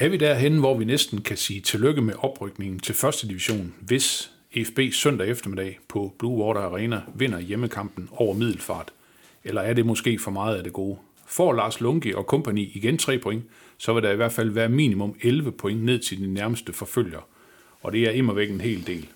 [0.00, 4.32] Er vi derhen, hvor vi næsten kan sige tillykke med oprykningen til første division, hvis
[4.66, 8.92] FB søndag eftermiddag på Blue Water Arena vinder hjemmekampen over Middelfart?
[9.44, 10.98] Eller er det måske for meget af det gode?
[11.26, 13.44] Får Lars Lunke og kompagni igen 3 point,
[13.78, 17.28] så vil der i hvert fald være minimum 11 point ned til de nærmeste forfølger.
[17.82, 19.08] Og det er immervæk en hel del.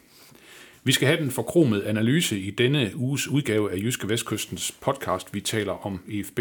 [0.82, 5.40] Vi skal have den forkromede analyse i denne uges udgave af Jyske Vestkystens podcast, vi
[5.40, 6.40] taler om EFB.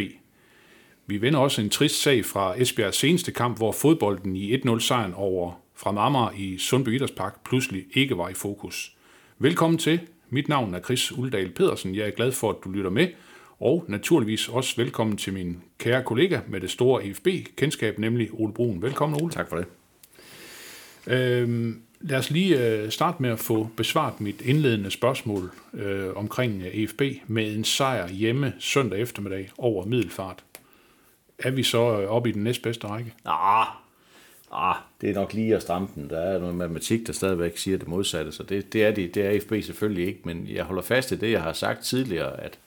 [1.06, 5.62] Vi vender også en trist sag fra Esbjergs seneste kamp, hvor fodbolden i 1-0-sejren over
[5.76, 8.96] fra Amager i Sundby Idrætspark pludselig ikke var i fokus.
[9.40, 10.00] Velkommen til.
[10.30, 11.96] Mit navn er Chris Uldal Pedersen.
[11.96, 13.08] Jeg er glad for, at du lytter med.
[13.60, 18.82] Og naturligvis også velkommen til min kære kollega med det store EFB-kendskab, nemlig Ole Brun.
[18.82, 19.32] Velkommen, Ole.
[19.32, 19.66] Tak for det.
[21.08, 26.62] Øhm, lad os lige øh, starte med at få besvaret mit indledende spørgsmål øh, omkring
[26.62, 30.44] øh, EFB med en sejr hjemme søndag eftermiddag over Middelfart.
[31.40, 33.14] Er vi så øh, oppe i den næstbedste række?
[33.26, 33.68] Ah,
[34.52, 36.10] ah, det er nok lige at stramme den.
[36.10, 39.26] Der er noget matematik, der stadigvæk siger det modsatte, så det, det, er, det, det
[39.26, 42.60] er FB selvfølgelig ikke, men jeg holder fast i det, jeg har sagt tidligere, at,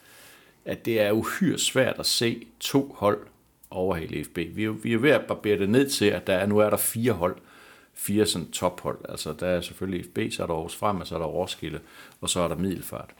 [0.64, 3.26] at det er uhyre svært at se to hold
[3.70, 4.38] over hele FB.
[4.50, 6.70] Vi er, vi er ved at barbere det ned til, at der er, nu er
[6.70, 7.36] der fire hold,
[7.94, 8.98] fire sådan tophold.
[9.08, 11.80] Altså der er selvfølgelig FB, så er der Aarhus Frem, og så er der Roskilde,
[12.20, 13.10] og så er der Middelfart.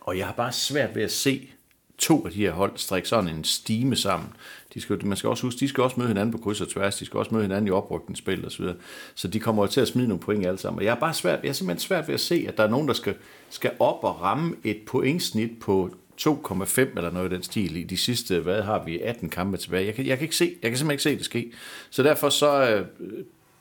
[0.00, 1.48] Og jeg har bare svært ved at se
[1.98, 4.28] to af de her hold strikke sådan en stime sammen.
[4.74, 6.96] De skal, man skal også huske, de skal også møde hinanden på kryds og tværs,
[6.96, 8.76] de skal også møde hinanden i oprykningsspil og så videre.
[9.14, 10.78] Så de kommer jo til at smide nogle point alle sammen.
[10.78, 12.68] Og jeg er bare svært, jeg er simpelthen svært ved at se, at der er
[12.68, 13.14] nogen, der skal,
[13.50, 15.90] skal op og ramme et pointsnit på
[16.20, 19.86] 2,5 eller noget i den stil i de sidste, hvad har vi, 18 kampe tilbage.
[19.86, 21.52] Jeg kan, jeg kan, ikke se, jeg kan simpelthen ikke se det ske.
[21.90, 22.86] Så derfor så, øh,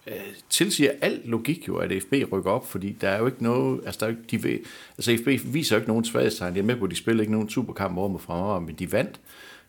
[0.07, 3.81] øh, tilsiger al logik jo, at FB rykker op, fordi der er jo ikke noget,
[3.85, 4.59] altså, der er jo ikke, de ved,
[4.97, 7.33] altså FB viser jo ikke nogen svaghedstegn, jeg er med på, at de spiller ikke
[7.33, 9.19] nogen superkamp over med fremover, men de vandt,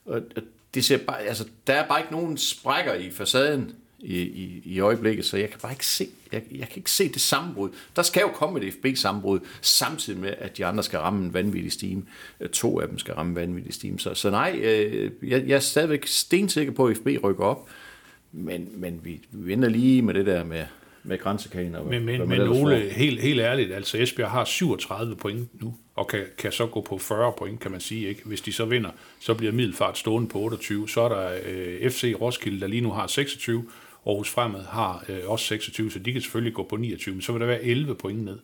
[0.07, 0.43] og, og
[0.75, 4.81] det ser bare, altså, der er bare ikke nogen sprækker i facaden i, i, i
[4.81, 7.71] øjeblikket, så jeg kan bare ikke se, jeg, jeg kan ikke se det sammenbrud.
[7.97, 11.73] Der skal jo komme et FB-sammenbrud, samtidig med, at de andre skal ramme en vanvittig
[11.73, 12.03] stime.
[12.41, 13.99] Øh, to af dem skal ramme en vanvittig stime.
[13.99, 17.69] Så, så nej, øh, jeg, jeg er stadigvæk stensikker på, at FB rykker op,
[18.33, 20.65] men, men vi, vi venter lige med det der med,
[21.03, 21.75] med grænsekagen.
[21.75, 26.09] Og Men, men, men Ole, helt, helt ærligt, altså Esbjerg har 37 point nu, og
[26.09, 28.09] kan, kan så gå på 40 point, kan man sige.
[28.09, 28.23] Ikke?
[28.25, 28.91] Hvis de så vinder,
[29.21, 30.89] så bliver Middelfart stående på 28.
[30.89, 33.65] Så er der øh, FC Roskilde, der lige nu har 26.
[34.07, 37.33] Aarhus Fremad har øh, også 26, så de kan selvfølgelig gå på 29, men så
[37.33, 38.39] vil der være 11 point ned.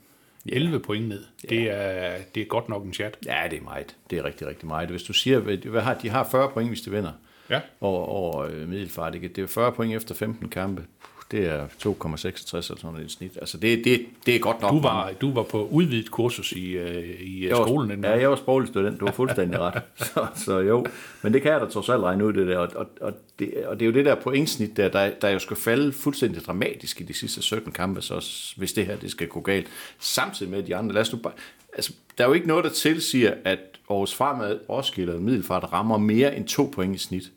[0.47, 1.25] 11 point ned.
[1.49, 3.19] Det, er, det er godt nok en chat.
[3.27, 3.97] Ja, det er meget.
[4.11, 4.89] Det er rigtig, rigtig meget.
[4.89, 7.12] Hvis du siger, hvad har, de har 40 point, hvis de vinder
[7.50, 7.60] Ja.
[7.81, 9.15] over, over øh, Middelfart.
[9.15, 9.28] Ikke?
[9.28, 10.82] Det er 40 point efter 15 kampe.
[11.31, 13.37] Det er 2,66 eller sådan noget i snit.
[13.41, 14.71] Altså, det, det, det er godt nok.
[14.72, 17.91] Du var, du var på udvidet kursus i, øh, i øh, Jeg var- skolen.
[17.91, 19.82] den Ja, jeg var sproglig student, du var fuldstændig ret.
[19.97, 20.87] Så, så jo,
[21.22, 22.59] men det kan jeg da trods alt regne ud, det der.
[22.59, 25.38] Og, og, og, det, og det er jo det der pointsnit, der, der, der jo
[25.38, 29.28] skal falde fuldstændig dramatisk i de sidste 17 kampe, så hvis det her det skal
[29.28, 29.66] gå galt.
[29.99, 31.32] Samtidig med de andre, lad os nu bare,
[31.75, 33.59] altså, der er jo ikke noget, der tilsiger, at
[33.94, 37.32] Aarhus Fremad, Roskilde og Middelfart rammer mere end to point i snit.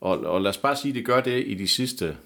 [0.00, 2.16] Og, og lad os bare sige, at det gør det i de sidste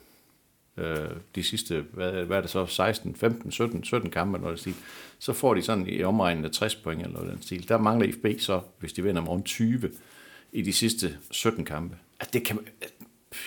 [0.77, 4.65] øh, de sidste, hvad, hvad er det så, 16, 15, 17, 17 kampe eller noget
[4.65, 4.83] den stil,
[5.19, 7.69] så får de sådan i omregnen af 60 point eller noget den stil.
[7.69, 9.91] Der mangler FB så, hvis de vinder om 20
[10.53, 11.97] i de sidste 17 kampe.
[12.21, 12.93] At det kan, at,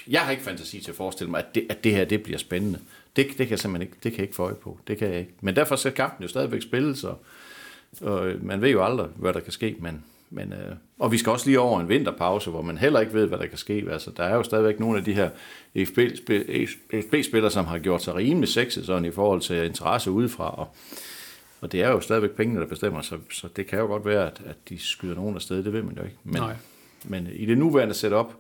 [0.08, 2.40] jeg har ikke fantasi til at forestille mig, at det, at det her det bliver
[2.40, 2.80] spændende.
[3.16, 4.80] Det, det kan jeg simpelthen ikke, det kan jeg ikke få øje på.
[4.88, 5.34] Det kan jeg ikke.
[5.42, 7.24] Men derfor skal kampen jo stadigvæk spilles, og,
[8.02, 11.32] og man ved jo aldrig, hvad der kan ske, men, men, øh, og vi skal
[11.32, 13.86] også lige over en vinterpause, hvor man heller ikke ved, hvad der kan ske.
[13.92, 15.30] Altså, der er jo stadigvæk nogle af de her
[17.02, 20.68] FB-spillere, som har gjort sig rimelig sexet sådan i forhold til interesse udefra, og,
[21.62, 24.28] og det er jo stadigvæk pengene, der bestemmer, så, så det kan jo godt være,
[24.28, 26.16] at, at de skyder nogen afsted, det ved man jo ikke.
[26.24, 26.56] Men, Nej.
[27.04, 28.34] men i det nuværende setup,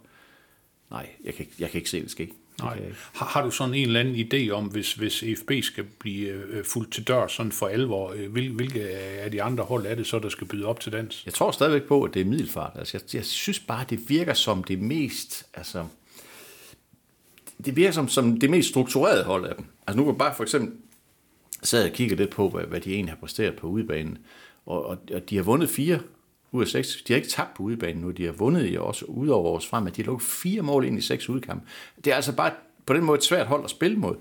[0.91, 2.31] nej, jeg kan, ikke- jeg kan ikke se det ske.
[2.65, 2.75] Nej.
[2.75, 2.95] ikke.
[3.13, 6.65] Har, har du sådan en eller anden idé om, hvis, hvis EFB skal blive øh,
[6.65, 10.07] fuldt til dør sådan for alvor, øh, hvil, hvilke af de andre hold er det
[10.07, 11.25] så, der skal byde op til dans?
[11.25, 12.71] Jeg tror stadigvæk på, at det er middelfart.
[12.75, 15.45] Altså, jeg, jeg synes bare, det virker som det mest...
[15.53, 15.85] Altså,
[17.65, 19.65] det virker som, som det mest strukturerede hold af dem.
[19.87, 20.71] Altså nu kan bare for eksempel
[21.63, 24.17] sad jeg og kiggede lidt på, hvad, hvad de egentlig har præsteret på udebanen.
[24.65, 25.99] Og, og, og de har vundet fire
[26.51, 27.03] ud af seks.
[27.07, 28.11] De har ikke tabt på udebanen nu.
[28.11, 30.97] De har vundet i også udover vores frem, at de har lukket fire mål ind
[30.97, 31.67] i seks udkampe.
[32.05, 32.51] Det er altså bare
[32.85, 34.15] på den måde et svært hold at spille mod.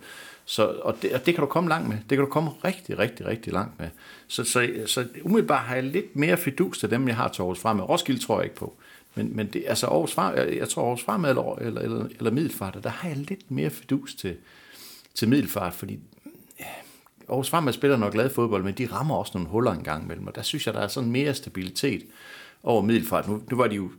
[0.45, 1.97] Så, og, det, og det kan du komme langt med.
[1.97, 3.89] Det kan du komme rigtig, rigtig, rigtig langt med.
[4.27, 7.59] Så, så, så umiddelbart har jeg lidt mere fidus til dem, jeg har til Aarhus
[7.59, 7.89] Fremad.
[7.89, 8.77] Roskilde tror jeg ikke på.
[9.15, 12.31] Men, men det, altså Aarhus Fremad, jeg, jeg tror Aarhus Fremad eller, eller, eller, eller
[12.31, 14.37] Middelfart, der har jeg lidt mere fidus til,
[15.15, 15.99] til Middelfart, fordi
[17.29, 20.27] Aarhus Fremad spiller nok glad fodbold, men de rammer også nogle huller en gang imellem,
[20.27, 22.03] og der synes jeg, der er sådan mere stabilitet
[22.63, 23.29] over Middelfart.
[23.29, 23.91] Nu, nu var de jo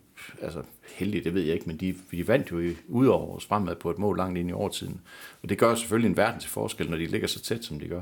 [0.41, 0.61] altså,
[0.95, 3.91] heldige, det ved jeg ikke, men de, de vandt jo ud over Aarhus Fremad på
[3.91, 5.01] et mål langt ind i overtiden.
[5.43, 7.87] Og det gør selvfølgelig en verden til forskel, når de ligger så tæt, som de
[7.87, 8.01] gør.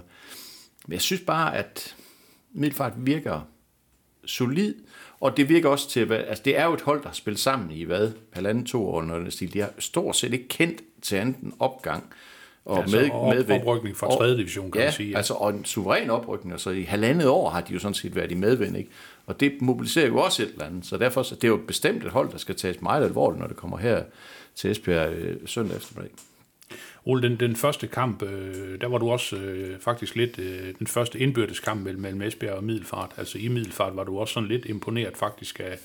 [0.88, 1.96] Men jeg synes bare, at
[2.52, 3.42] Middelfart virker
[4.26, 4.76] solid,
[5.20, 7.40] og det virker også til, at altså det er jo et hold, der har spillet
[7.40, 9.54] sammen i hvad, halvanden, to år, når stil.
[9.54, 12.14] De har stort set ikke kendt til anden opgang.
[12.68, 13.62] Og altså med, op, medvind.
[13.62, 14.38] oprykning fra 3.
[14.38, 15.10] division, kan ja, man sige.
[15.10, 15.18] Ja.
[15.18, 18.16] altså og en suveræn oprykning, og så i halvandet år har de jo sådan set
[18.16, 18.90] været i medvind, ikke?
[19.26, 22.04] Og det mobiliserer jo også et eller andet, så derfor så det er jo bestemt
[22.04, 24.04] et hold, der skal tages meget alvorligt, når det kommer her
[24.56, 26.12] til Esbjerg øh, søndag eftermiddag.
[27.06, 30.88] Ole, den, den første kamp, øh, der var du også øh, faktisk lidt, øh, den
[30.88, 33.12] første indbyrdeskamp mellem, mellem Esbjerg og Middelfart.
[33.18, 35.78] Altså i Middelfart var du også sådan lidt imponeret faktisk af,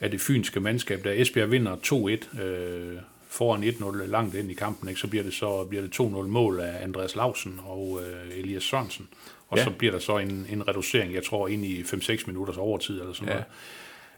[0.00, 2.98] af det fynske mandskab, da Esbjerg vinder 2-1 øh,
[3.34, 5.00] foran 1-0 langt ind i kampen, ikke?
[5.00, 9.08] så bliver det så bliver det 2-0 mål af Andreas Lausen og øh, Elias Sørensen.
[9.48, 9.64] Og ja.
[9.64, 13.12] så bliver der så en, en reducering, jeg tror, ind i 5-6 minutters overtid eller
[13.12, 13.42] sådan ja.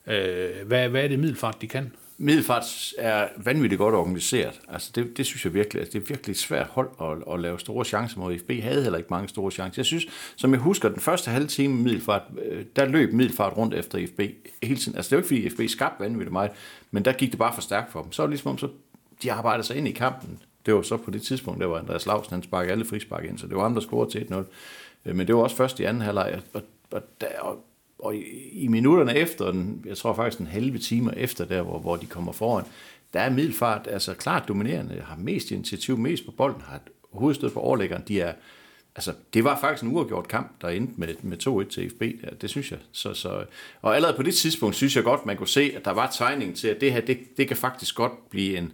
[0.07, 0.59] noget.
[0.61, 1.93] Øh, hvad, hvad er det Middelfart, de kan?
[2.19, 4.61] Middelfart er vanvittigt godt organiseret.
[4.69, 7.41] Altså det, det synes jeg virkelig, altså det er virkelig et svært hold at, at
[7.41, 8.39] lave store chancer mod.
[8.39, 9.81] FB havde heller ikke mange store chancer.
[9.81, 13.75] Jeg synes, som jeg husker, den første halve time Middelfart, øh, der løb Middelfart rundt
[13.75, 14.21] efter FB
[14.63, 14.97] hele tiden.
[14.97, 16.51] Altså det var ikke fordi FB skabte vanvittigt meget,
[16.91, 18.13] men der gik det bare for stærkt for dem.
[18.13, 18.69] Så var det ligesom om, så
[19.23, 20.43] de arbejdede sig ind i kampen.
[20.67, 23.39] Det var så på det tidspunkt, der var Andreas Lausen, han sparkede alle frispark ind,
[23.39, 24.35] så det var ham, der scorede til 1-0.
[25.05, 27.65] Øh, men det var også først i anden halvleg, og, og, der, og,
[27.99, 28.17] og
[28.53, 32.07] i, minutterne efter, den, jeg tror faktisk en halve time efter der, hvor, hvor de
[32.07, 32.65] kommer foran,
[33.13, 36.81] der er Middelfart altså klart dominerende, har mest initiativ, mest på bolden, har
[37.13, 38.33] hovedstød på overlæggeren, de er,
[38.97, 42.29] altså, det var faktisk en uafgjort kamp, der endte med, med 2-1 til FB, ja,
[42.41, 42.79] det synes jeg.
[42.93, 43.45] Så, så,
[43.83, 46.57] og allerede på det tidspunkt synes jeg godt, man kunne se, at der var tegning
[46.57, 48.73] til, at det her, det, det kan faktisk godt blive en,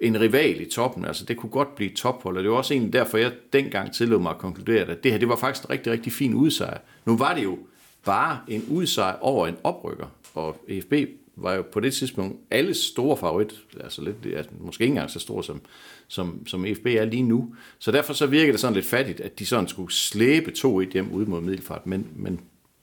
[0.00, 1.04] en rival i toppen.
[1.04, 4.20] Altså det kunne godt blive tophold, og det var også egentlig derfor, jeg dengang tillod
[4.20, 6.78] mig at konkludere, at det her det var faktisk en rigtig, rigtig fin udsejr.
[7.04, 7.58] Nu var det jo
[8.04, 10.92] bare en udsejr over en oprykker, og FB
[11.42, 15.18] var jo på det tidspunkt alle store favorit, altså lidt, altså måske ikke engang så
[15.18, 15.60] stor som,
[16.08, 17.54] som, som EFB er lige nu.
[17.78, 21.12] Så derfor så virker det sådan lidt fattigt, at de sådan skulle slæbe 2-1 hjem
[21.12, 22.40] ud mod Middelfart, men, men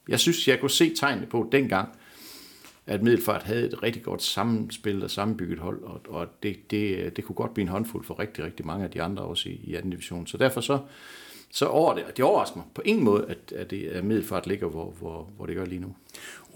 [0.09, 1.89] jeg synes, jeg kunne se tegnene på dengang,
[2.87, 7.25] at Middelfart havde et rigtig godt sammenspil og sammenbygget hold, og, og det, det, det
[7.25, 9.75] kunne godt blive en håndfuld for rigtig, rigtig mange af de andre også i, i
[9.75, 10.27] anden division.
[10.27, 10.79] Så derfor så,
[11.51, 14.47] så over det, og det overrasker mig på ingen måde, at, at, det, at Middelfart
[14.47, 15.95] ligger, hvor, hvor, hvor det gør lige nu.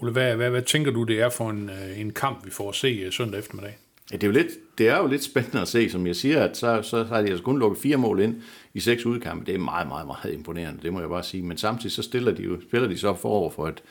[0.02, 2.68] Ole, hvad, hvad, hvad tænker du, det er for en, øh, en kamp, vi får
[2.68, 3.78] at se øh, søndag eftermiddag?
[4.12, 6.44] Ja, det, er jo lidt, det er jo lidt spændende at se, som jeg siger,
[6.44, 8.42] at så, så har de altså kun lukket fire mål ind
[8.74, 9.46] i seks udkampe.
[9.46, 11.42] Det er meget, meget, meget imponerende, det må jeg bare sige.
[11.42, 13.82] Men samtidig så stiller de jo, spiller de så forover for et,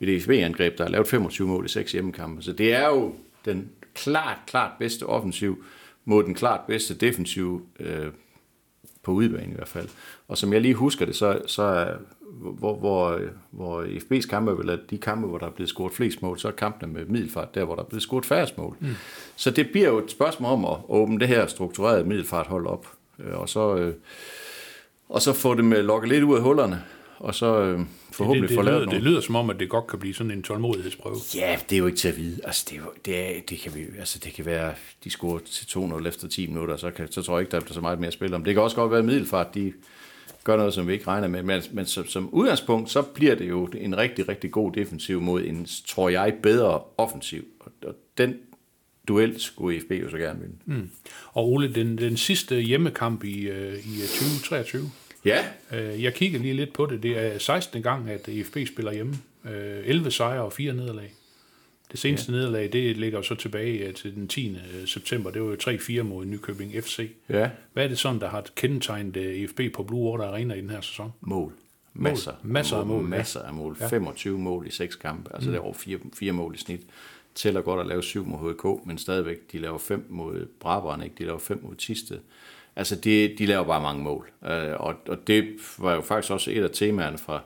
[0.00, 2.42] et EFB-angreb, der har lavet 25 mål i seks hjemmekampe.
[2.42, 3.14] Så det er jo
[3.44, 5.64] den klart, klart bedste offensiv
[6.04, 8.06] mod den klart bedste defensiv øh,
[9.08, 9.88] på udebane i hvert fald.
[10.28, 11.94] Og som jeg lige husker det, så, så er,
[12.58, 13.20] hvor, hvor,
[13.50, 16.52] hvor FB's kampe, eller de kampe, hvor der er blevet scoret flest mål, så er
[16.52, 18.76] kampene med middelfart, der hvor der er blevet scoret færre mål.
[18.80, 18.88] Mm.
[19.36, 22.86] Så det bliver jo et spørgsmål om at åbne det her strukturerede middelfart hold op,
[23.18, 23.94] øh, og så, øh,
[25.08, 26.82] og så få dem lukket lidt ud af hullerne,
[27.18, 27.80] og så øh,
[28.12, 31.16] forhåbentlig få lavet Det lyder som om, at det godt kan blive sådan en tålmodighedsprøve.
[31.34, 32.40] Ja, det er jo ikke til at vide.
[32.44, 35.64] Altså, det, er, det, er, det, kan vi, altså, det kan være, de scorer til
[35.64, 38.06] 2-0 efter 10 minutter, så, kan, så tror jeg ikke, der er så meget mere
[38.06, 38.44] at spille om.
[38.44, 39.72] Det kan også godt være middelfart, de
[40.44, 41.42] gør noget, som vi ikke regner med.
[41.42, 45.44] Men, men som, som udgangspunkt, så bliver det jo en rigtig, rigtig god defensiv mod
[45.44, 47.44] en, tror jeg, bedre offensiv.
[47.60, 48.34] Og, og den
[49.08, 50.56] duel skulle FB jo så gerne vinde.
[50.64, 50.90] Mm.
[51.32, 54.90] Og Ole, den, den sidste hjemmekamp i, uh, i 2023,
[55.24, 55.44] Ja.
[55.72, 57.02] Øh, jeg kigger lige lidt på det.
[57.02, 57.82] Det er 16.
[57.82, 59.14] gang, at EFB spiller hjemme.
[59.44, 61.14] 11 øh, sejre og 4 nederlag.
[61.92, 62.38] Det seneste ja.
[62.38, 64.50] nederlag, det ligger så tilbage til den 10.
[64.50, 65.30] Øh, september.
[65.30, 67.10] Det var jo 3-4 mod Nykøbing FC.
[67.28, 67.50] Ja.
[67.72, 70.80] Hvad er det sådan, der har kendetegnet EFB på Blue Water Arena i den her
[70.80, 71.12] sæson?
[71.20, 71.52] Mål.
[71.94, 72.32] Masser.
[72.42, 72.52] Mål.
[72.52, 73.04] Masser af mål.
[73.04, 73.76] Masser af mål.
[73.80, 73.88] Ja.
[73.88, 75.34] 25 mål i seks kampe.
[75.34, 75.52] Altså mm.
[75.52, 76.80] det er over fire, fire mål i snit.
[77.34, 81.14] Tæller godt at lave syv mod HK, men stadigvæk, de laver fem mod Brabrand, ikke?
[81.18, 82.18] De laver fem mod Tisted.
[82.78, 84.30] Altså, de, de laver bare mange mål.
[84.44, 87.42] Øh, og, og det var jo faktisk også et af temaerne fra,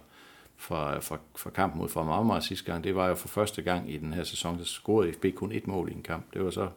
[0.57, 2.85] fra, fra, fra kampen mod Fremad sidste gang.
[2.85, 5.67] Det var jo for første gang i den her sæson, der scorede FB kun et
[5.67, 6.35] mål i en kamp.
[6.35, 6.69] Det var så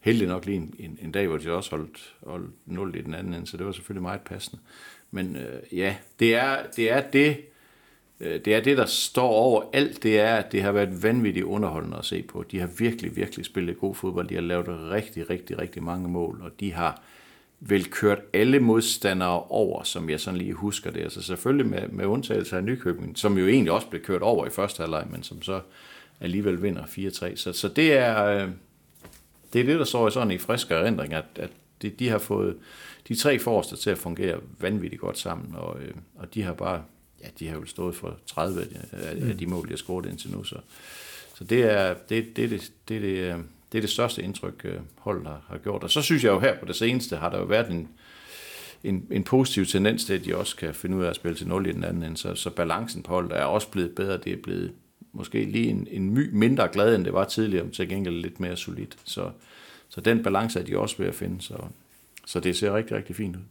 [0.00, 3.14] heldig nok lige en, en, en dag, hvor de også holdt, holdt 0 i den
[3.14, 4.62] anden ende, så det var selvfølgelig meget passende.
[5.10, 7.36] Men øh, ja, det er det, er det,
[8.20, 11.44] øh, det er det, der står over alt, det er, at det har været vanvittigt
[11.44, 12.42] underholdende at se på.
[12.42, 14.28] De har virkelig, virkelig spillet god fodbold.
[14.28, 17.02] De har lavet rigtig, rigtig, rigtig mange mål, og de har
[17.64, 21.00] vel kørt alle modstandere over, som jeg sådan lige husker det.
[21.00, 24.50] Altså selvfølgelig med, med undtagelse af Nykøbing, som jo egentlig også blev kørt over i
[24.50, 25.60] første halvleg, men som så
[26.20, 27.36] alligevel vinder 4-3.
[27.36, 28.48] Så, så det er øh,
[29.52, 31.50] det er det, der står i sådan i friske erindring, at, at
[31.82, 32.56] de, de har fået
[33.08, 36.82] de tre forreste til at fungere vanvittigt godt sammen, og, øh, og de har bare,
[37.22, 38.60] ja, de har jo stået for 30
[38.92, 40.56] af, af de mål, de har scoret indtil nu, så,
[41.34, 43.38] så det er det, det, det, det, det, øh,
[43.72, 45.82] det er det største indtryk, øh, holdet har, har gjort.
[45.82, 47.88] Og så synes jeg jo her på det seneste, har der jo været en,
[48.84, 51.48] en, en positiv tendens til, at de også kan finde ud af at spille til
[51.48, 52.16] 0 i den anden ende.
[52.16, 54.18] Så, så balancen på holdet er også blevet bedre.
[54.18, 54.72] Det er blevet
[55.12, 58.40] måske lige en, en my mindre glad, end det var tidligere, men til gengæld lidt
[58.40, 58.96] mere solidt.
[59.04, 59.30] Så,
[59.88, 61.42] så den balance er de også ved at finde.
[61.42, 61.56] Så,
[62.26, 63.42] så det ser rigtig, rigtig fint ud.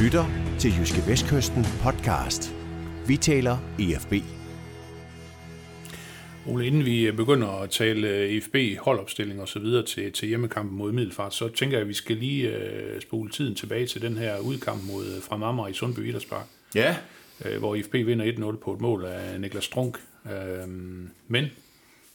[0.00, 0.24] lytter
[0.58, 2.54] til Jyske Vestkysten podcast.
[3.06, 4.12] Vi taler E EFB.
[6.46, 10.78] Ole, inden vi begynder at tale øh, EFB, holdopstilling og så videre til, til hjemmekampen
[10.78, 14.16] mod Middelfart, så tænker jeg, at vi skal lige uh, spole tiden tilbage til den
[14.16, 16.96] her udkamp mod øh, fra Amager i Sundby Idrætspark, Ja,
[17.58, 19.98] hvor IFB vinder 1-0 på et mål af Niklas Strunk.
[20.24, 20.70] Uh,
[21.28, 21.46] men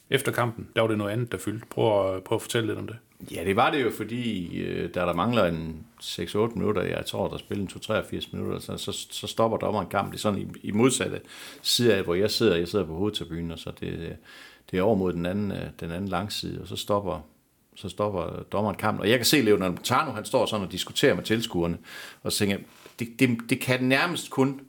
[0.10, 1.66] efter kampen, der var det noget andet, der fyldte.
[1.70, 2.98] Prøv at, prøv at fortælle lidt om det.
[3.32, 7.28] Ja, det var det jo, fordi øh, da der mangler en 6-8 minutter, jeg tror,
[7.28, 7.70] der spiller en
[8.22, 10.12] 2-83 minutter, så, så, så stopper dommeren kampen.
[10.12, 11.22] Det er sådan i, i modsatte
[11.62, 12.56] side af, hvor jeg sidder.
[12.56, 14.16] Jeg sidder på hovedtribunen, og så det,
[14.72, 17.26] det er over mod den anden, øh, den anden langside, og så stopper,
[17.76, 19.02] så stopper dommeren kampen.
[19.02, 21.78] Og jeg kan se, at Leonardo Montano, han står sådan og diskuterer med tilskuerne,
[22.24, 22.58] og så tænker
[23.00, 24.62] det, det, det kan nærmest kun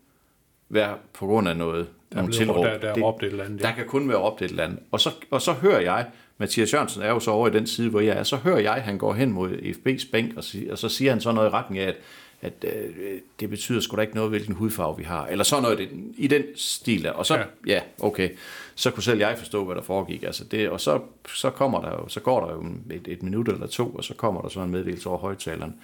[0.68, 2.64] være på grund af noget, Der, nogle tilråb.
[2.64, 3.62] der, der er Det- et eller andet.
[3.62, 3.74] der Ja.
[3.74, 4.78] kan kun være råbt et eller andet.
[4.90, 6.06] Og så, og så hører jeg,
[6.38, 8.74] Mathias Jørgensen er jo så over i den side, hvor jeg er, så hører jeg,
[8.74, 11.50] at han går hen mod FB's bænk, og, og så siger han så noget i
[11.50, 11.96] retning af, at,
[12.42, 15.26] at øh, det betyder sgu da ikke noget, hvilken hudfarve vi har.
[15.26, 17.10] Eller sådan noget i den- stil der.
[17.10, 17.44] Og så, Ja.
[17.66, 17.80] ja.
[18.00, 18.30] okay.
[18.74, 20.22] Så kunne selv jeg forstå, hvad der foregik.
[20.22, 21.00] Altså det, og så,
[21.34, 24.14] så, kommer der jo, så går der jo et, et minut eller to, og så
[24.14, 25.74] kommer der så en meddelelse over højtaleren,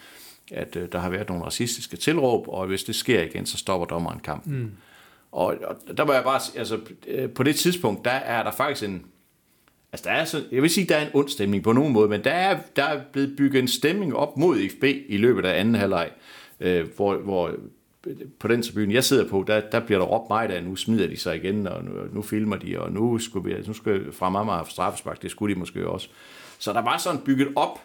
[0.50, 3.86] at øh, der har været nogle racistiske tilråb, og hvis det sker igen, så stopper
[3.86, 4.58] dommeren kampen.
[4.58, 4.70] Mm.
[5.32, 5.54] Og,
[5.88, 6.78] og der må jeg bare altså
[7.08, 9.04] øh, på det tidspunkt, der er der faktisk en,
[9.92, 12.08] altså der er så, jeg vil sige, der er en ond stemning på nogen måde,
[12.08, 15.60] men der er, der er blevet bygget en stemning op mod FB i løbet af
[15.60, 16.10] anden halvleg,
[16.60, 17.50] øh, hvor, hvor
[18.38, 21.06] på den tribune, jeg sidder på, der, der bliver der råbt mig, der nu smider
[21.06, 24.30] de sig igen, og nu, nu filmer de, og nu skulle vi, nu skal fra
[24.30, 26.08] mamma have straffespark, det skulle de måske også.
[26.58, 27.80] Så der var sådan bygget op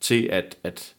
[0.00, 0.94] til, at, at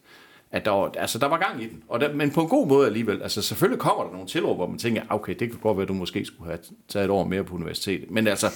[0.52, 1.84] at der var, altså, der var gang i den.
[1.88, 3.22] Og der, men på en god måde alligevel.
[3.22, 5.88] Altså, selvfølgelig kommer der nogle tilråb, hvor man tænker, okay, det kan godt være, at
[5.88, 8.12] du måske skulle have taget et år mere på universitetet.
[8.12, 8.48] Men altså,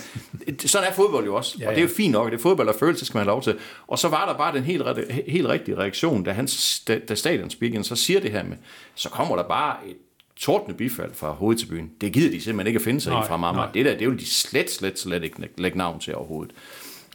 [0.65, 1.55] sådan er fodbold jo også.
[1.60, 3.24] Ja, Ja, og det er jo fint nok, det er fodbold og følelse, skal man
[3.25, 3.55] have lov til.
[3.88, 4.83] Og så var der bare den helt,
[5.27, 6.48] helt rigtige reaktion, da, han,
[6.88, 8.57] da, da stadionspeakeren så siger det her med,
[8.95, 9.95] så kommer der bare et
[10.36, 11.91] tordende bifald fra hovedtribunen.
[12.01, 13.62] Det gider de simpelthen ikke at finde sig Nej, i fra mamma.
[13.62, 13.71] nej.
[13.74, 16.53] Det der, det vil de slet, slet, slet ikke lægge navn til overhovedet.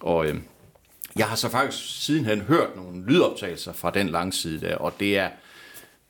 [0.01, 0.35] Og, øh,
[1.17, 5.19] jeg har så faktisk sidenhen hørt nogle lydoptagelser fra den lange side der, og det
[5.19, 5.31] er,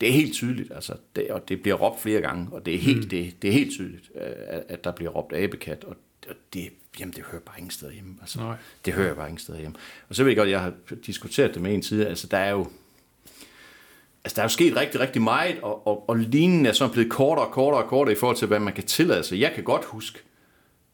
[0.00, 2.78] det er helt tydeligt, altså, det, og det bliver råbt flere gange, og det er
[2.78, 3.08] helt, mm.
[3.08, 5.96] det, det er helt tydeligt, øh, at, at der bliver råbt abekat, og,
[6.28, 6.68] og det,
[7.00, 8.14] jamen, det hører bare ingen steder hjemme.
[8.20, 8.56] Altså, Nej.
[8.84, 9.76] Det hører jeg bare ingen steder hjemme.
[10.08, 10.72] Og så ved jeg godt, jeg har
[11.06, 12.66] diskuteret det med en side, altså der er jo,
[14.25, 17.10] altså der er jo sket rigtig, rigtig meget, og, og, og linjen er sådan blevet
[17.10, 19.40] kortere og kortere og kortere i forhold til, hvad man kan tillade sig.
[19.40, 20.18] Jeg kan godt huske,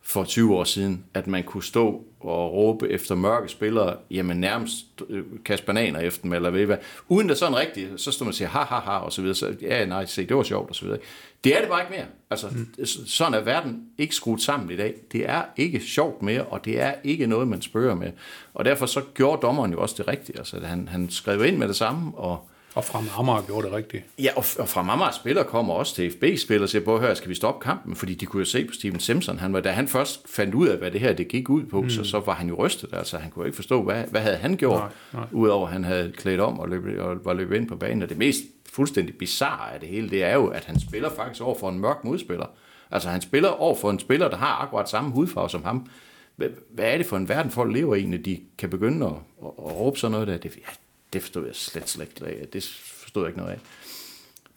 [0.02, 4.87] for 20 år siden, at man kunne stå og råbe efter mørke spillere, jamen nærmest
[5.09, 6.76] øh, kaste bananer efter dem, eller ved hvad,
[7.09, 9.35] uden der sådan rigtigt, så stod man og siger, ha, ha, ha, og så videre,
[9.35, 10.99] så, ja, nej, se, det var sjovt, og så videre.
[11.44, 12.06] Det er det bare ikke mere.
[12.30, 12.85] Altså, mm.
[13.06, 14.94] sådan er verden ikke skruet sammen i dag.
[15.12, 18.12] Det er ikke sjovt mere, og det er ikke noget, man spørger med.
[18.54, 20.38] Og derfor så gjorde dommeren jo også det rigtige.
[20.38, 24.05] Altså, han, han skrev ind med det samme, og Og fra Amager gjorde det rigtigt.
[24.19, 27.29] Ja, og, og fra Amager spiller kommer også til FB-spillere og siger, prøv høre, skal
[27.29, 27.97] vi stoppe kampen?
[27.97, 30.69] Fordi de kunne jo se på Steven Simpson, han var, da han først fandt ud
[30.69, 31.91] af, hvad det her det gik ud på, mm.
[31.91, 32.88] så, så var han jo rystet.
[32.93, 35.25] Altså, han kunne ikke forstå, hvad, hvad havde han gjort, Nej, nej.
[35.33, 38.02] udover at han havde klædt om og, løb, og var løbet ind på banen.
[38.02, 38.38] Og det mest
[38.73, 41.79] fuldstændig bizarre af det hele, det er jo, at han spiller faktisk over for en
[41.79, 42.47] mørk modspiller.
[42.91, 45.87] Altså, han spiller over for en spiller, der har akkurat samme hudfarve som ham.
[46.37, 49.12] Hvad, hvad er det for en verden, folk lever i, når de kan begynde at,
[49.12, 50.37] at, at råbe sådan noget der?
[50.37, 50.73] Det, ja,
[51.12, 52.49] det forstod jeg slet, slet ikke af.
[52.49, 53.59] Det forstod jeg ikke noget af.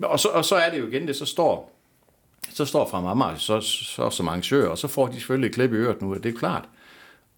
[0.04, 1.80] Og så, og så er det jo igen det, så står,
[2.50, 5.74] så står fra mamma så, så som arrangør, og så får de selvfølgelig et klip
[5.74, 6.70] i øret nu, og det er klart.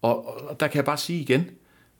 [0.02, 1.50] Og, og, der kan jeg bare sige igen,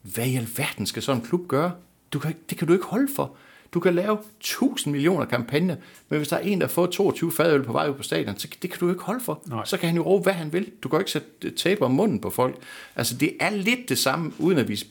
[0.03, 1.73] hvad i alverden skal sådan en klub gøre?
[2.13, 3.37] Du kan, det kan du ikke holde for.
[3.75, 5.77] Du kan lave 1000 millioner kampagner,
[6.09, 8.49] men hvis der er en, der får 22 fadøl på vej ud på stadion, så
[8.63, 9.43] det kan du ikke holde for.
[9.47, 9.65] Nej.
[9.65, 10.71] Så kan han jo råbe, hvad han vil.
[10.83, 12.57] Du kan ikke sætte tape om munden på folk.
[12.97, 14.85] Altså, det er lidt det samme, uden at vi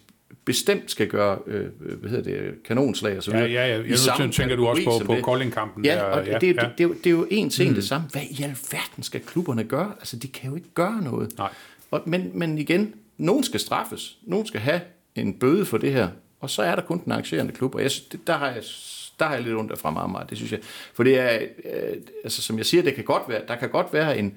[0.46, 3.51] bestemt skal gøre øh, hvad hedder det, kanonslag og så Ja, videre.
[3.51, 3.84] ja, ja.
[3.84, 5.15] i Jeg nu tænker du også på, på.
[5.22, 5.86] Kolding-kampen.
[5.86, 6.62] Ja, der, og ja, det, ja.
[6.62, 7.75] det, det, er jo- det er jo en ting mm.
[7.75, 8.07] det samme.
[8.12, 9.91] Hvad i alverden skal klubberne gøre?
[10.00, 11.38] Altså, de kan jo ikke gøre noget.
[11.38, 11.50] Nej.
[11.91, 14.17] Og, men, men igen, nogen skal straffes.
[14.24, 14.81] Nogen skal have
[15.15, 16.07] en bøde for det her.
[16.39, 17.75] Og så er der kun den arrangerende klub.
[17.75, 18.63] Og jeg, det, der, har jeg,
[19.19, 20.29] der har jeg lidt ondt af fra meget, meget.
[20.29, 20.60] Det synes jeg.
[20.93, 23.93] For det er, øh, altså, som jeg siger, det kan godt være, der kan godt
[23.93, 24.34] være en,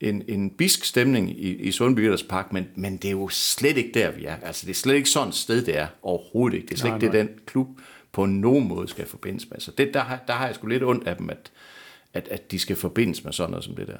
[0.00, 3.90] en, en bisk stemning i, i Sundby Park, men, men det er jo slet ikke
[3.94, 4.36] der, vi er.
[4.42, 5.86] Altså, det er slet ikke sådan et sted, det er.
[6.02, 6.66] Overhovedet ikke.
[6.68, 7.68] Det er slet Nej, ikke det, den klub
[8.12, 9.60] på nogen måde skal forbindes med.
[9.60, 11.50] Så det, der, har- der har jeg sgu lidt ondt af dem, at,
[12.14, 13.98] at, at de skal forbindes med sådan noget som det der.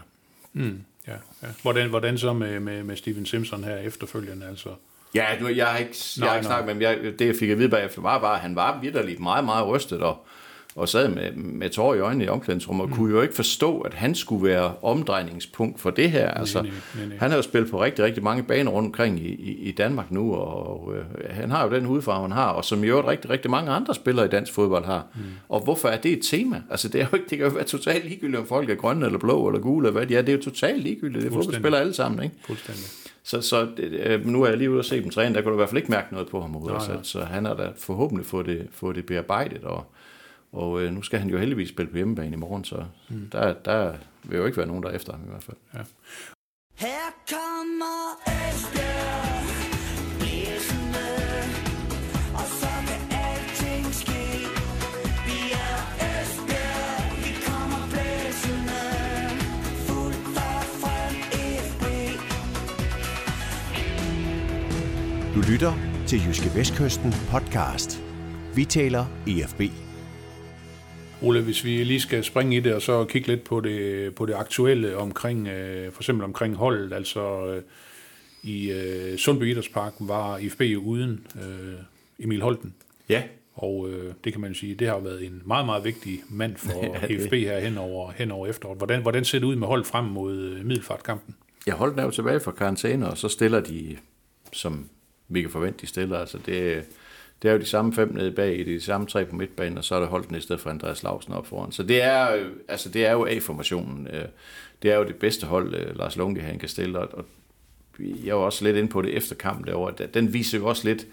[1.08, 1.12] Ja,
[1.42, 1.48] ja.
[1.62, 4.46] Hvordan, hvordan så med, med, med Steven Simpson her efterfølgende?
[4.46, 4.68] Altså,
[5.14, 6.56] Ja, du, jeg har ikke, jeg Nej, har ikke nej.
[6.58, 7.04] snakket med ham.
[7.04, 9.66] Jeg, det, jeg fik at vide bagefter, var bare, at han var vidderligt meget, meget
[9.68, 10.26] rystet og,
[10.78, 12.94] og sad med, med tårer i øjnene i omklædningsrummet og mm.
[12.94, 16.30] kunne jo ikke forstå, at han skulle være omdrejningspunkt for det her.
[16.30, 17.16] Altså, nej, nej, nej.
[17.18, 20.10] Han har jo spillet på rigtig, rigtig mange baner rundt omkring i, i, i Danmark
[20.10, 23.30] nu, og øh, han har jo den hudfarve, han har, og som i øvrigt rigtig,
[23.30, 25.06] rigtig mange andre spillere i dansk fodbold har.
[25.14, 25.20] Mm.
[25.48, 26.62] Og hvorfor er det et tema?
[26.70, 29.06] Altså, det, er jo ikke, det kan jo være totalt ligegyldigt, om folk er grønne
[29.06, 30.22] eller blå eller gule, eller hvad de er.
[30.22, 31.22] Det er jo totalt ligegyldigt.
[31.22, 32.36] Det er fodboldspillere alle sammen, ikke?
[32.46, 32.84] fuldstændig.
[33.28, 35.54] Så, så øh, nu er jeg lige ude og se dem træne, der kan du
[35.54, 36.78] i hvert fald ikke mærke noget på ham nej.
[36.78, 39.84] Så, så han har da forhåbentlig fået det, fået det bearbejdet, og,
[40.52, 43.30] og øh, nu skal han jo heldigvis spille på hjemmebane i morgen, så mm.
[43.32, 45.56] der, der vil jo ikke være nogen, der er efter ham i hvert fald.
[45.74, 45.80] Ja.
[46.74, 49.44] Her kommer Esbjerg
[50.18, 51.08] blæsende,
[52.34, 54.22] og så kan alting ske.
[55.26, 55.78] Vi er
[56.10, 58.82] Esbjerg, vi kommer blæsende,
[59.86, 61.14] fuldt og frem
[61.68, 61.84] FB.
[65.34, 65.72] Du lytter
[66.06, 68.02] til Jyske Vestkysten podcast.
[68.54, 69.87] Vi taler EFB.
[71.22, 74.26] Ole, hvis vi lige skal springe i det, og så kigge lidt på det, på
[74.26, 77.62] det aktuelle omkring, øh, for eksempel omkring holdet, altså øh,
[78.42, 81.74] i øh, Sundby Idrætspark var IFB uden øh,
[82.18, 82.74] Emil Holten,
[83.08, 83.22] Ja,
[83.54, 86.84] og øh, det kan man sige, det har været en meget, meget vigtig mand for
[86.86, 88.78] Ja, ja, IFB her hen over, hen over efteråret.
[88.78, 91.34] Hvordan, hvordan ser det ud med hold frem mod øh, middelfartkampen?
[91.68, 93.96] jeg holdt den jo tilbage fra karantæne, og så stiller de,
[94.52, 94.88] som
[95.28, 96.18] vi kan forvente, de stiller.
[96.18, 96.84] Altså det,
[97.42, 99.78] det er jo de samme fem nede bag, det er de samme tre på midtbanen,
[99.78, 101.72] og så er der holdt i stedet for Andreas Lausen op foran.
[101.72, 104.06] Så det er, øh, altså det er jo A-formationen.
[104.06, 104.24] Øh,
[104.82, 107.24] det er jo det bedste hold, øh, Lars Lunke han kan stille, og,
[108.24, 110.06] jeg var også lidt inde på det efter kampen derovre.
[110.06, 111.06] Den viser jo også lidt,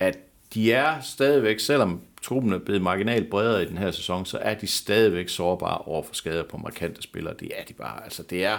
[0.00, 0.18] at
[0.54, 4.54] de er stadigvæk, selvom truppen er blevet marginalt bredere i den her sæson, så er
[4.54, 7.34] de stadigvæk sårbare over for skader på markante spillere.
[7.40, 8.04] Det er de bare.
[8.04, 8.58] Altså, det er,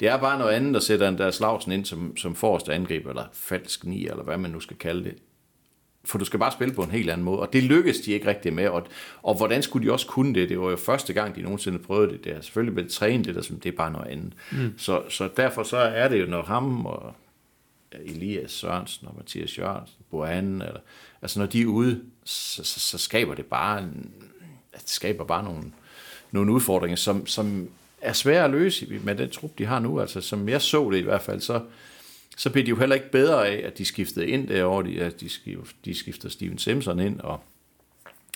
[0.00, 3.10] det er bare noget andet, der sætter en der Slagsen ind som, som forreste angriber,
[3.10, 5.14] eller falsk ni, eller hvad man nu skal kalde det.
[6.04, 8.26] For du skal bare spille på en helt anden måde, og det lykkedes de ikke
[8.26, 8.68] rigtig med.
[8.68, 8.86] Og,
[9.22, 10.48] og hvordan skulle de også kunne det?
[10.48, 12.24] Det var jo første gang, de nogensinde prøvede det.
[12.24, 14.32] Det har selvfølgelig blevet trænet lidt, og sådan, det er bare noget andet.
[14.52, 14.78] Mm.
[14.78, 17.14] Så, så derfor så er det jo, når ham og
[17.92, 20.80] Elias Sørensen og Mathias Jørgensen, Bohan, eller,
[21.22, 24.10] altså når de er ude, så, så, så skaber det bare, en,
[24.72, 25.62] det skaber bare nogle,
[26.30, 27.68] nogle udfordringer, som, som
[28.00, 30.00] er svære at løse med den trup, de har nu.
[30.00, 31.60] Altså, som jeg så det i hvert fald, så,
[32.36, 34.86] så blev de jo heller ikke bedre af, at de skiftede ind derovre.
[34.86, 35.30] De, at de,
[35.84, 37.40] de skifter Steven Simpson ind, og,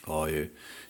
[0.03, 0.47] og øh,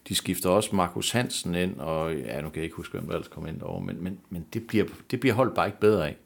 [0.09, 3.15] de skifter også Markus Hansen ind, og ja, nu kan jeg ikke huske, hvem der
[3.15, 6.09] ellers kom ind derovre, men, men, men det, bliver, det bliver holdt bare ikke bedre
[6.09, 6.17] af.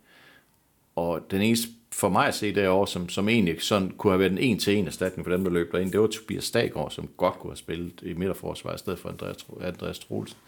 [0.96, 4.32] Og den eneste for mig at se derovre, som, som egentlig sådan kunne have været
[4.32, 7.50] en en-til-en erstatning for dem, der løb derind, det var Tobias Stagård, som godt kunne
[7.50, 10.38] have spillet i midterforsvar i stedet for Andreas, Andreas Troelsen.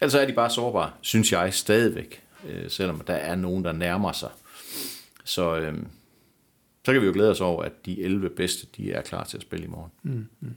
[0.00, 4.12] Altså er de bare sårbare, synes jeg stadigvæk, øh, selvom der er nogen, der nærmer
[4.12, 4.30] sig.
[5.26, 5.74] Så, øh,
[6.84, 9.36] så kan vi jo glæde os over, at de 11 bedste, de er klar til
[9.36, 9.90] at spille i morgen.
[10.02, 10.54] Mm.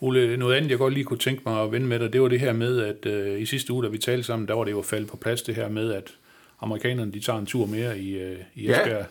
[0.00, 2.28] Ole, noget andet, jeg godt lige kunne tænke mig at vende med dig, det var
[2.28, 4.70] det her med, at øh, i sidste uge, da vi talte sammen, der var det
[4.72, 6.14] jo faldet på plads det her med, at
[6.60, 8.80] amerikanerne, de tager en tur mere i, øh, i Ja.
[8.80, 9.06] Esbjerg.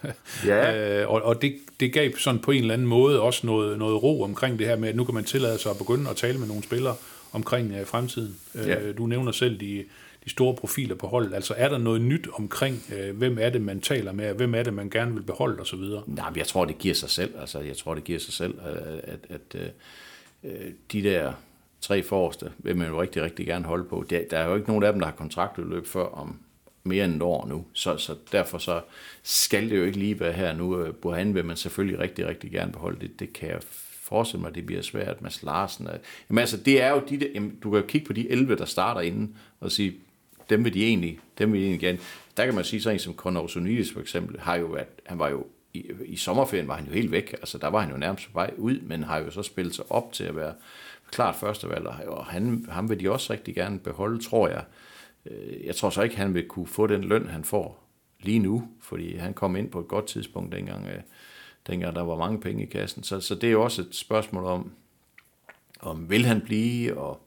[0.45, 1.01] Ja.
[1.01, 4.03] øh, og og det, det gav sådan på en eller anden måde også noget, noget
[4.03, 6.37] ro omkring det her med, at nu kan man tillade sig at begynde at tale
[6.37, 6.95] med nogle spillere
[7.31, 8.35] omkring øh, fremtiden.
[8.55, 8.79] Ja.
[8.79, 9.83] Øh, du nævner selv de,
[10.25, 11.34] de store profiler på holdet.
[11.34, 14.55] Altså er der noget nyt omkring, øh, hvem er det, man taler med, og hvem
[14.55, 15.79] er det, man gerne vil beholde osv.?
[16.08, 17.39] Nej, men jeg tror, det giver sig selv.
[17.39, 19.67] Altså, jeg tror, det giver sig selv, øh, at, at, øh,
[20.43, 21.34] øh, de der
[21.82, 24.05] tre forreste vil man jo rigtig, rigtig gerne holde på.
[24.10, 26.39] Der, der er jo ikke nogen af dem, der har kontraktudløb før om
[26.84, 28.82] mere end et år nu, så, så derfor så
[29.23, 30.82] skal det jo ikke lige være her nu.
[30.82, 32.99] Øh, Burhan vil man selvfølgelig rigtig, rigtig gerne beholde.
[32.99, 33.60] Det, det kan jeg
[34.01, 35.21] forestille mig, det bliver svært.
[35.21, 35.97] Mads Larsen er,
[36.29, 38.55] jamen altså, det er jo de der, jamen, du kan jo kigge på de 11,
[38.55, 39.93] der starter inden, og sige,
[40.49, 41.99] dem vil de egentlig, dem vil de egentlig gerne.
[42.38, 45.19] Der kan man sige, sådan en som Conor Sonidis for eksempel, har jo været, han
[45.19, 47.97] var jo i, i sommerferien var han jo helt væk, altså der var han jo
[47.97, 50.53] nærmest på vej ud, men har jo så spillet sig op til at være
[51.12, 54.63] klart førstevalg, og han, ham vil de også rigtig gerne beholde, tror jeg.
[55.25, 57.83] Øh, jeg tror så ikke, han vil kunne få den løn, han får
[58.19, 61.01] lige nu, fordi han kom ind på et godt tidspunkt dengang, øh,
[61.67, 63.03] dengang der var mange penge i kassen.
[63.03, 64.71] Så, så det er jo også et spørgsmål om,
[65.79, 67.21] om vil han blive, og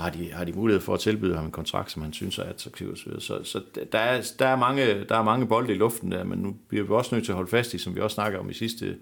[0.00, 2.38] og har de, har de mulighed for at tilbyde ham en kontrakt, som han synes
[2.38, 3.12] er attraktiv osv.
[3.18, 3.60] Så, så
[3.92, 6.84] der, er, der, er mange, der er mange bolde i luften der, men nu bliver
[6.84, 8.96] vi også nødt til at holde fast i, som vi også snakker om i sidste,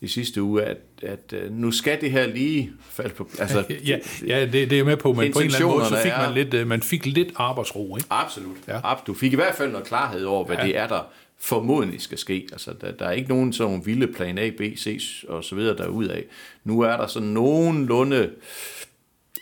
[0.00, 3.28] i sidste uge, at, at øh, nu skal det her lige falde på...
[3.38, 5.86] Altså, Ja, ja det, det er jeg med på, men på en eller anden måde,
[5.86, 8.06] så fik man lidt, øh, man fik lidt arbejdsro, ikke?
[8.10, 8.56] Absolut.
[8.68, 8.80] Ja.
[9.06, 10.62] Du fik i hvert fald noget klarhed over, hvad Ja.
[10.62, 10.68] ja.
[10.68, 11.00] det er, der
[11.38, 12.48] formodentlig skal ske.
[12.52, 15.54] Altså, der, der er ikke nogen sådan nogle vilde plan A, B, C og så
[15.54, 16.22] videre derudad.
[16.64, 18.30] Nu er der sådan nogenlunde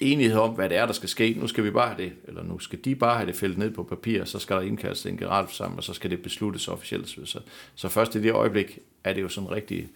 [0.01, 1.37] enighed om, hvad det er, der skal ske.
[1.41, 3.71] Nu skal vi bare have det, eller nu skal de bare have det fældet ned
[3.71, 7.09] på papir, så skal der indkaldes til en generalforsamling, og så skal det besluttes officielt.
[7.09, 7.41] Så,
[7.75, 9.89] så først i det øjeblik er det jo sådan rigtig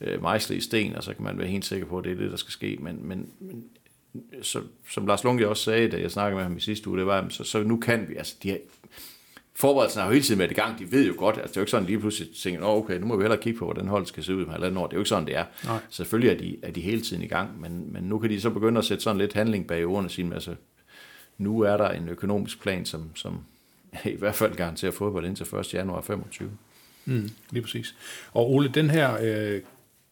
[0.00, 2.16] øh, mejslet i sten, og så kan man være helt sikker på, at det er
[2.16, 2.76] det, der skal ske.
[2.80, 3.64] Men, men, men
[4.42, 7.06] så, som Lars Lunke også sagde, da jeg snakkede med ham i sidste uge, det
[7.06, 8.58] var, så, så nu kan vi, altså de her,
[9.54, 11.60] forberedelsen har jo hele tiden været i gang, de ved jo godt, altså det er
[11.60, 13.88] jo ikke sådan lige pludselig tænker, Nå, okay, nu må vi hellere kigge på, hvordan
[13.88, 15.44] holdet skal se ud om halvandet år, det er jo ikke sådan, det er.
[15.64, 15.78] Nej.
[15.90, 18.50] Selvfølgelig er de, er de hele tiden i gang, men, men nu kan de så
[18.50, 20.54] begynde at sætte sådan lidt handling bag ordene og sige, altså,
[21.38, 23.40] nu er der en økonomisk plan, som, som
[24.04, 25.74] i hvert fald garanterer fodbold indtil 1.
[25.74, 26.50] januar 25.
[27.04, 27.94] Mm, lige præcis.
[28.32, 29.60] Og Ole, den her øh,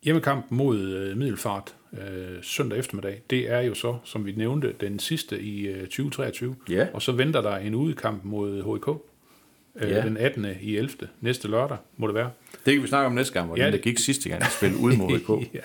[0.02, 4.98] hjemmekamp mod øh, Middelfart øh, søndag eftermiddag, det er jo så, som vi nævnte, den
[4.98, 6.56] sidste i øh, 2023.
[6.70, 6.86] Ja.
[6.94, 9.09] Og så venter der en udekamp mod HIK
[9.76, 10.02] øh, Ja.
[10.02, 10.46] den 18.
[10.60, 11.08] i 11.
[11.20, 12.30] næste lørdag, må det være.
[12.66, 14.50] Det kan vi snakke om næste gang, hvordan Ja, det- det gik sidste gang, at
[14.52, 15.54] spille ud mod HK.
[15.54, 15.60] Ja.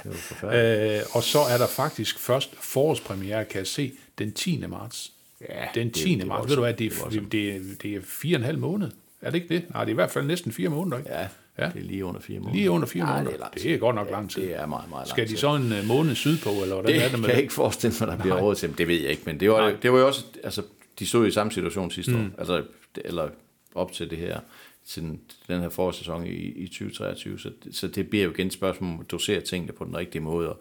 [0.52, 0.96] Det.
[0.98, 4.63] Øh, og så er der faktisk først forårspremiere, kan jeg se, den 10.
[4.70, 5.12] marts.
[5.41, 6.15] Ja, Den det- 10.
[6.15, 8.39] det er marts, ved du hvad, det Det er det, er, det er fire og
[8.39, 8.91] en halv måned.
[9.22, 9.63] Er det ikke det?
[9.70, 11.10] Nej, det er i hvert fald næsten fire måneder, ikke?
[11.12, 11.28] Ja,
[11.60, 11.65] Ja.
[11.74, 12.56] det er lige under fire måneder.
[12.56, 13.32] Lige under fire måneder.
[13.32, 14.41] Det er, Det er godt nok lang tid.
[14.44, 16.86] Ja, det er meget, meget lang Skal de så en øh, måned sydpå, eller hvordan
[16.94, 17.41] Det er det kan med jeg det?
[17.41, 18.44] ikke forestille mig, der bliver Nej.
[18.44, 18.78] råd til.
[18.78, 19.76] Det ved jeg ikke, men det var, Nej.
[19.82, 20.62] det var jo også, altså,
[21.00, 22.18] de stod i samme situation sidste mm.
[22.26, 22.63] år, altså,
[22.96, 23.30] eller
[23.76, 24.40] op til det her,
[24.86, 28.54] til den, den her forårssæson i, i 2023, så, så det bliver jo igen et
[28.54, 30.50] spørgsmål om at dosere tingene på den rigtige måde.
[30.50, 30.60] Og,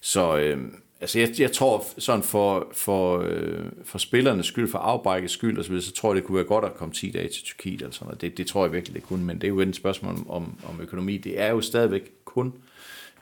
[0.00, 0.58] så øh,
[1.00, 5.80] altså jeg, jeg tror sådan for, for, øh, for spillernes skyld, for afbrækkets skyld osv.,
[5.80, 8.06] så tror jeg, det kunne være godt at komme 10 dage til Tyrkiet eller sådan
[8.06, 8.20] noget.
[8.20, 10.58] Det, det tror jeg virkelig, det kunne, men det er jo et spørgsmål om, om,
[10.68, 11.16] om økonomi.
[11.16, 12.52] Det er jo stadigvæk kun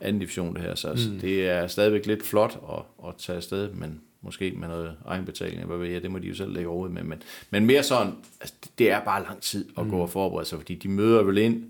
[0.00, 1.20] anden division det her, så altså, mm.
[1.20, 5.78] det er stadigvæk lidt flot at, at tage afsted, men måske med noget egenbetaling, hvad
[5.78, 8.54] ved jeg, det må de jo selv lægge over med, men, men mere sådan, altså,
[8.78, 9.90] det- er bare lang tid at mm.
[9.90, 11.64] gå og forberede sig, fordi de møder vel ind,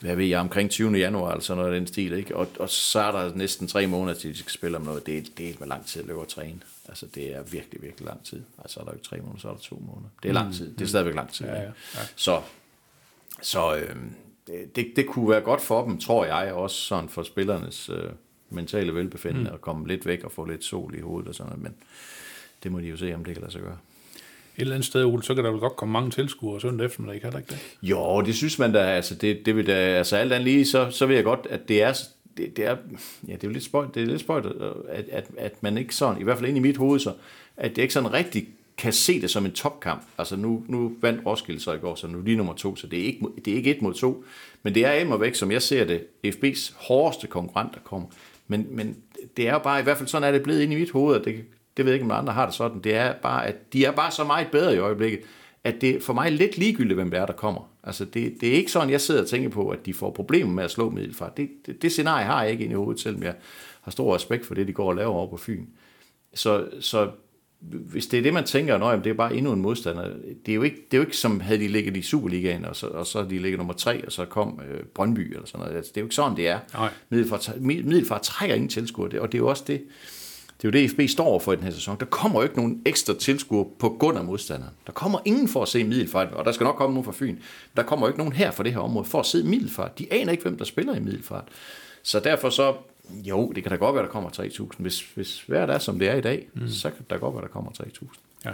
[0.00, 0.92] hvad ved jeg, omkring 20.
[0.92, 2.36] januar, eller sådan noget af den stil, ikke?
[2.36, 5.06] Og, og så er der næsten tre måneder til, de skal spille om noget.
[5.06, 6.60] Det er, det er med lang tid at løbe og træne.
[6.88, 8.42] Altså, det er virkelig, virkelig lang tid.
[8.58, 10.08] Altså, er der jo ikke tre måneder, så er der to måneder.
[10.22, 10.72] Det er lang tid.
[10.74, 11.46] Det er stadigvæk lang tid.
[11.46, 12.00] Ja, ja, ja.
[12.16, 12.42] Så,
[13.42, 13.96] så øh,
[14.76, 18.10] det, det kunne være godt for dem, tror jeg, også sådan for spillernes øh,
[18.50, 19.54] mentale velbefindende, mm.
[19.54, 21.74] at komme lidt væk og få lidt sol i hovedet og sådan noget, men
[22.62, 23.78] det må de jo se, om det kan lade sig gøre.
[24.56, 27.20] Et eller andet sted, Ole, så kan der vel godt komme mange tilskuere søndag eftermiddag,
[27.20, 27.76] kan der ikke det?
[27.82, 30.90] Jo, det synes man da, altså det, det vil da, altså alt andet lige, så,
[30.90, 31.92] så vil jeg godt, at det er,
[32.36, 32.76] det, det er,
[33.28, 34.46] ja, det er jo lidt spøjt, det er lidt spøjt,
[34.88, 37.12] at, at, at man ikke sådan, i hvert fald ind i mit hoved så,
[37.56, 40.02] at det ikke sådan rigtig kan se det som en topkamp.
[40.18, 43.00] Altså nu, nu vandt Roskilde så i går, så nu de nummer to, så det
[43.00, 44.24] er ikke, det er ikke et mod to,
[44.62, 48.08] men det er immer væk, som jeg ser det, FB's hårdeste konkurrent, der kommer.
[48.48, 48.96] Men, men
[49.36, 51.16] det er jo bare, i hvert fald sådan er det blevet ind i mit hoved,
[51.16, 51.44] og det,
[51.76, 53.90] det ved jeg ikke, om andre har det sådan, det er bare, at de er
[53.90, 55.20] bare så meget bedre i øjeblikket,
[55.64, 57.70] at det for mig er lidt ligegyldigt, hvem det er, der kommer.
[57.84, 60.52] Altså, det, det er ikke sådan, jeg sidder og tænker på, at de får problemer
[60.52, 61.36] med at slå middelfart.
[61.36, 63.34] Det, det, det scenarie har jeg ikke ind i hovedet, selvom jeg
[63.82, 65.66] har stor respekt for det, de går og laver over på Fyn.
[66.34, 67.10] Så, så
[67.60, 70.10] hvis det er det, man tænker, at det er bare endnu en modstander,
[70.46, 72.76] det er jo ikke, det er jo ikke som, havde de ligget i Superligaen, og
[72.76, 75.76] så, og så de ligget nummer tre, og så kom øh, Brøndby eller sådan noget.
[75.76, 76.58] Altså, det er jo ikke sådan, det er.
[76.74, 76.90] Nej.
[77.08, 79.82] Middelfart, Middelfart trækker ingen tilskuere, og det er jo også det,
[80.62, 81.96] det er jo det, FB står for i den her sæson.
[82.00, 84.72] Der kommer jo ikke nogen ekstra tilskuere på grund af modstanderen.
[84.86, 87.36] Der kommer ingen for at se Middelfart, og der skal nok komme nogen fra Fyn.
[87.76, 89.98] Der kommer jo ikke nogen her fra det her område for at se Middelfart.
[89.98, 91.44] De aner ikke, hvem der spiller i Middelfart.
[92.02, 92.74] Så derfor så,
[93.10, 94.66] jo, det kan da godt være, der kommer 3.000.
[94.78, 96.68] Hvis, hvis vejret er, som det er i dag, mm.
[96.68, 98.18] så kan der godt være, der kommer 3.000.
[98.44, 98.50] Ja.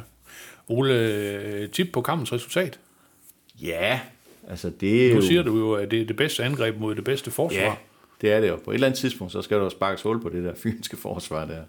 [0.69, 2.79] Ole, øh, tip på kampens resultat.
[3.63, 4.01] Ja,
[4.49, 5.27] altså det er Nu jo...
[5.27, 7.63] siger du jo, at det er det bedste angreb mod det bedste forsvar.
[7.63, 7.75] Ja,
[8.21, 8.57] det er det jo.
[8.65, 10.97] På et eller andet tidspunkt, så skal der jo sparkes hul på det der fynske
[10.97, 11.63] forsvar der.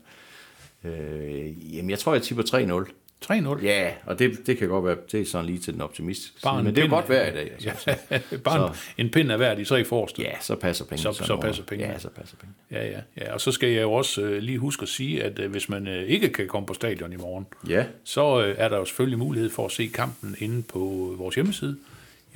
[0.84, 2.44] Øh, jamen, jeg tror, jeg tipper
[2.86, 2.92] 3-0.
[3.32, 3.64] 3-0.
[3.66, 6.54] Ja, og det, det kan godt være, det er sådan lige til den optimistiske Bare
[6.54, 7.52] side, en men det er godt vejr i dag.
[7.52, 7.70] Altså.
[8.12, 10.22] Ja, bare en, en pind af hver de tre forreste.
[10.22, 11.14] Ja, så passer pengene.
[11.14, 11.92] Så- så passer pengene.
[11.92, 12.56] Ja, så passer pengene.
[12.72, 13.34] Ja, ja, ja.
[13.34, 15.88] Og så skal jeg jo også øh, lige huske at sige, at øh, hvis man
[15.88, 19.20] øh, ikke kan komme på stadion i morgen, Ja, så øh, er der jo selvfølgelig
[19.20, 21.78] mulighed for at se kampen inde på vores hjemmeside,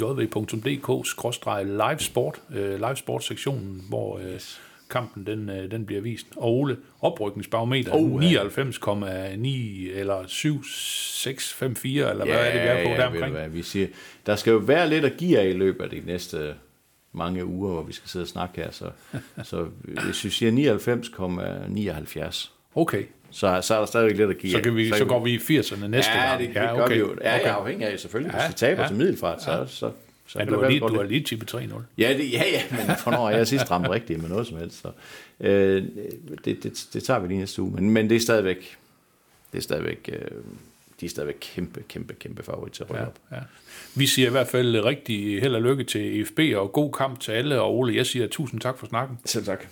[0.01, 4.39] jv.dk-livesport, øh, livesport-sektionen, hvor øh,
[4.89, 6.27] kampen den, øh, den bliver vist.
[6.35, 8.43] Og Ole, oprykningsbarometer, Oh, ja.
[8.43, 13.09] 99,9 eller 7, 6, 5, 4, eller hvad er det, vi er på ja, der
[13.09, 13.31] ved du omkring?
[13.35, 13.87] hvad, vi siger,
[14.25, 16.53] der skal jo være lidt at give af i løbet af de næste
[17.13, 18.71] mange uger, hvor vi skal sidde og snakke her.
[18.71, 18.89] Så,
[19.43, 19.65] så
[20.05, 20.75] hvis vi siger
[22.31, 24.97] 99,79, Okay, så, så er der stadigvæk lidt at give så, kan vi, af.
[24.97, 26.39] så går vi i 80'erne næste ja, gang.
[26.39, 26.93] det, det gør okay.
[26.93, 27.15] vi jo.
[27.23, 27.49] Ja, okay.
[27.49, 28.31] afhængig af selvfølgelig.
[28.31, 28.87] Hvis Ja, vi taber ja.
[28.87, 29.91] til middelfart, så, så, så
[30.35, 31.59] Men kan du har lige, du har lige tippet 3-0.
[31.97, 34.81] Ja, det, ja, ja, men hvornår har jeg sidst ramt rigtigt med noget som helst?
[34.81, 34.91] Så,
[35.39, 35.83] øh,
[36.45, 37.71] det, det, det, tager vi lige næste uge.
[37.71, 38.77] Men, men det er stadigvæk,
[39.51, 40.27] det er stadigvæk, øh,
[41.01, 43.15] de er stadigvæk kæmpe, kæmpe, kæmpe favorit til at rykke Ja, op.
[43.31, 43.37] ja.
[43.95, 47.31] Vi siger i hvert fald rigtig held og lykke til EFB, og god kamp til
[47.31, 47.61] alle.
[47.61, 49.19] Og Ole, jeg siger tusind tak for snakken.
[49.25, 49.67] Selv tak.